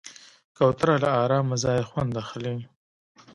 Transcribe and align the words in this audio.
کوتره 0.57 0.95
له 1.03 1.09
آرامه 1.23 1.55
ځایه 1.63 1.83
خوند 1.89 2.11
اخلي. 2.23 2.55